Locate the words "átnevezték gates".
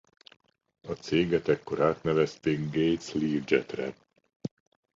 1.81-3.13